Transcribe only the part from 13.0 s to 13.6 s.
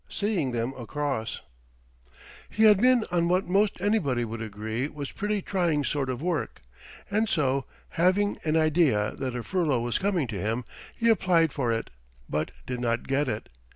get it.